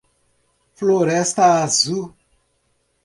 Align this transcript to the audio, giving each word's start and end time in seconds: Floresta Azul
Floresta 0.73 1.61
Azul 1.61 2.09